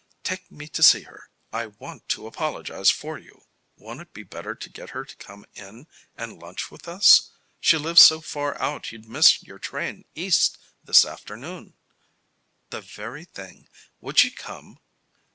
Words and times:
Take 0.23 0.49
me 0.51 0.67
to 0.69 0.81
see 0.81 1.03
her. 1.03 1.29
I 1.53 1.67
want 1.67 2.09
to 2.09 2.25
apologize 2.25 2.89
for 2.89 3.19
you." 3.19 3.43
"Won't 3.77 4.01
it 4.01 4.13
be 4.13 4.23
better 4.23 4.55
to 4.55 4.67
get 4.67 4.89
her 4.89 5.05
to 5.05 5.15
come 5.17 5.45
in 5.53 5.85
and 6.17 6.39
lunch 6.41 6.71
with 6.71 6.87
us? 6.87 7.29
She 7.59 7.77
lives 7.77 8.01
so 8.01 8.19
far 8.19 8.59
out 8.59 8.91
you'd 8.91 9.07
miss 9.07 9.43
your 9.43 9.59
train 9.59 10.05
east 10.15 10.57
this 10.83 11.05
afternoon." 11.05 11.75
"The 12.71 12.81
very 12.81 13.25
thing. 13.25 13.69
Would 13.99 14.17
she 14.17 14.31
come?" 14.31 14.79